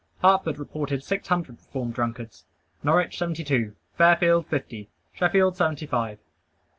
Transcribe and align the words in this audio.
Hartford 0.23 0.57
reported 0.57 1.03
six 1.03 1.27
hundred 1.27 1.57
reformed 1.57 1.93
drunkards; 1.93 2.45
Norwich, 2.81 3.19
seventy 3.19 3.43
two; 3.43 3.75
Fairfield, 3.93 4.47
fifty; 4.47 4.89
Sheffield, 5.13 5.55
seventy 5.57 5.85
five. 5.85 6.17